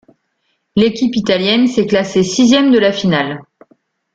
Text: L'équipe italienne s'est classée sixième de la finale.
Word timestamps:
L'équipe 0.75 1.15
italienne 1.15 1.67
s'est 1.67 1.85
classée 1.85 2.23
sixième 2.23 2.71
de 2.71 2.79
la 2.79 2.91
finale. 2.91 3.43